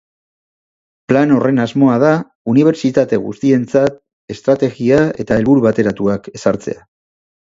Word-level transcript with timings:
Plan 1.11 1.33
horren 1.33 1.59
asmoa 1.65 1.97
da 2.03 2.13
unibertsitate 2.53 3.19
guztientzat 3.25 3.99
estrategia 4.37 5.03
eta 5.25 5.37
helburu 5.43 5.65
bateratuak 5.67 6.31
ezartzea. 6.41 6.81